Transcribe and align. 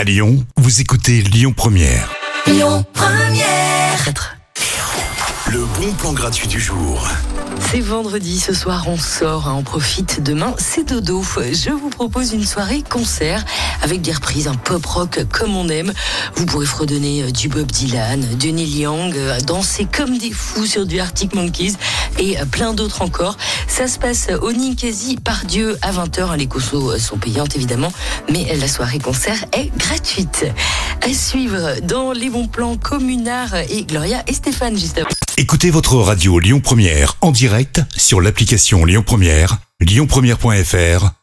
À 0.00 0.04
Lyon, 0.04 0.42
vous 0.56 0.80
écoutez 0.80 1.20
Lyon 1.20 1.52
Première. 1.54 2.10
Lyon 2.46 2.86
Première. 2.94 4.14
Le 5.52 5.66
bon 5.78 5.92
plan 5.92 6.14
gratuit 6.14 6.48
du 6.48 6.58
jour. 6.58 7.06
C'est 7.58 7.80
vendredi, 7.80 8.40
ce 8.40 8.54
soir 8.54 8.86
on 8.88 8.96
sort, 8.96 9.46
hein, 9.46 9.56
on 9.58 9.62
profite. 9.62 10.22
Demain, 10.22 10.54
c'est 10.56 10.88
dodo. 10.88 11.22
Je 11.36 11.70
vous 11.70 11.90
propose 11.90 12.32
une 12.32 12.46
soirée 12.46 12.82
concert 12.88 13.44
avec 13.82 14.02
des 14.02 14.12
reprises, 14.12 14.48
un 14.48 14.54
pop 14.54 14.84
rock 14.84 15.20
comme 15.30 15.56
on 15.56 15.68
aime. 15.68 15.92
Vous 16.36 16.46
pourrez 16.46 16.66
fredonner 16.66 17.22
euh, 17.22 17.30
du 17.30 17.48
Bob 17.48 17.70
Dylan, 17.70 18.20
du 18.36 18.52
Neil 18.52 18.80
Young, 18.80 19.14
euh, 19.16 19.40
danser 19.40 19.86
comme 19.90 20.18
des 20.18 20.32
fous 20.32 20.66
sur 20.66 20.86
du 20.86 21.00
Arctic 21.00 21.34
Monkeys 21.34 21.74
et 22.18 22.38
euh, 22.38 22.44
plein 22.44 22.74
d'autres 22.74 23.02
encore. 23.02 23.36
Ça 23.68 23.88
se 23.88 23.98
passe 23.98 24.28
au 24.42 24.52
Ninkasi 24.52 25.16
par 25.16 25.44
Dieu 25.44 25.76
à 25.82 25.92
20h. 25.92 26.36
Les 26.36 26.46
consos 26.46 26.98
sont 26.98 27.18
payantes 27.18 27.56
évidemment, 27.56 27.92
mais 28.30 28.56
la 28.56 28.68
soirée 28.68 28.98
concert 28.98 29.44
est 29.52 29.74
gratuite. 29.76 30.46
À 31.02 31.12
suivre 31.12 31.80
dans 31.82 32.12
les 32.12 32.28
bons 32.28 32.48
plans 32.48 32.76
communards 32.76 33.54
et 33.56 33.84
Gloria 33.84 34.22
et 34.26 34.34
Stéphane 34.34 34.78
juste. 34.78 35.00
Écoutez 35.36 35.70
votre 35.70 35.96
radio 35.96 36.38
Lyon 36.38 36.60
Première 36.60 37.16
en 37.20 37.30
direct 37.30 37.80
sur 37.96 38.20
l'application 38.20 38.84
Lyon 38.84 39.02
Première, 39.06 39.58
lyonpremière.fr 39.80 41.19